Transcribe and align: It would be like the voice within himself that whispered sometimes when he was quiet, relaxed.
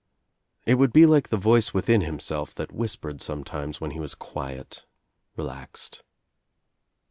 It 0.65 0.79
would 0.79 0.91
be 0.91 1.05
like 1.05 1.29
the 1.29 1.37
voice 1.37 1.75
within 1.75 2.01
himself 2.01 2.55
that 2.55 2.71
whispered 2.71 3.21
sometimes 3.21 3.79
when 3.79 3.91
he 3.91 3.99
was 3.99 4.15
quiet, 4.15 4.83
relaxed. 5.35 6.01